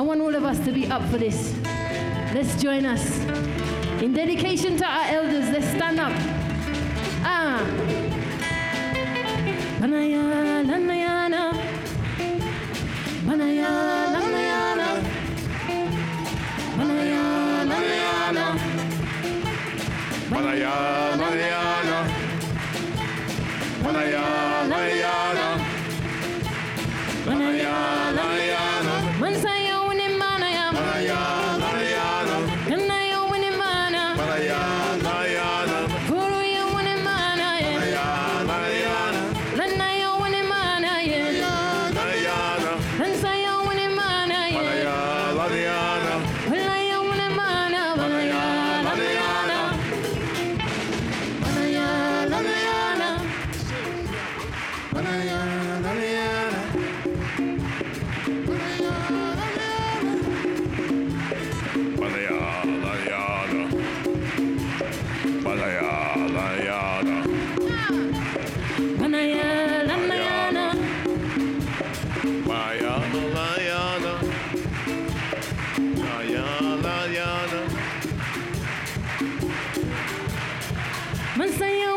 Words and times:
I 0.00 0.02
want 0.02 0.22
all 0.22 0.34
of 0.34 0.44
us 0.46 0.58
to 0.60 0.72
be 0.72 0.86
up 0.86 1.02
for 1.10 1.18
this. 1.18 1.54
Let's 2.32 2.54
join 2.62 2.86
us. 2.86 3.04
In 4.00 4.14
dedication 4.14 4.78
to 4.78 4.86
our 4.86 5.04
elders, 5.08 5.50
let's 5.50 5.66
stand 5.66 6.00
up. 6.00 6.12
Ah. 7.22 7.60
Bannaya, 9.78 10.64
lanayana. 10.64 11.52
Bannaya, 13.26 13.68
lanayana. 14.14 14.88
Bannaya, 16.78 17.22
lanayana. 17.68 18.46
Bannaya, 20.30 20.99
Señor. 81.60 81.89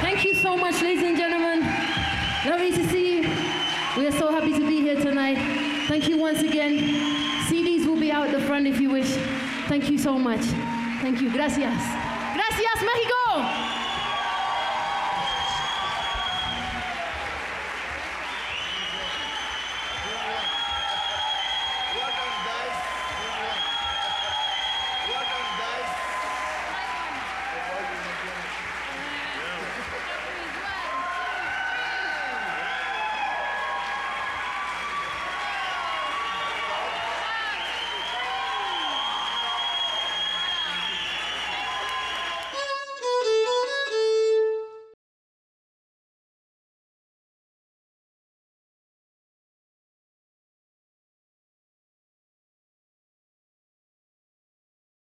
Thank 0.00 0.24
you 0.24 0.32
so 0.34 0.56
much, 0.56 0.80
ladies 0.80 1.02
and 1.02 1.14
gentlemen. 1.14 1.60
Lovely 2.46 2.70
to 2.70 2.88
see 2.88 3.16
you. 3.16 3.28
We 3.98 4.06
are 4.06 4.12
so 4.12 4.32
happy 4.32 4.52
to 4.52 4.66
be 4.66 4.80
here 4.80 4.96
tonight. 4.96 5.36
Thank 5.88 6.08
you 6.08 6.16
once 6.16 6.40
again. 6.40 6.78
CDs 7.48 7.86
will 7.86 8.00
be 8.00 8.10
out 8.10 8.30
the 8.30 8.40
front 8.40 8.66
if 8.66 8.80
you 8.80 8.88
wish. 8.88 9.10
Thank 9.68 9.90
you 9.90 9.98
so 9.98 10.18
much. 10.18 10.40
Thank 11.02 11.20
you. 11.20 11.30
Gracias. 11.30 11.82
Gracias, 12.34 12.82
Mexico! 12.82 13.79